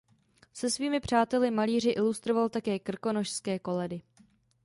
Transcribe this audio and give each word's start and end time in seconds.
Se 0.53 0.69
svými 0.69 0.99
přáteli 0.99 1.51
malíři 1.51 1.89
ilustroval 1.89 2.49
také 2.49 2.79
krkonošské 2.79 3.59
koledy. 3.59 4.01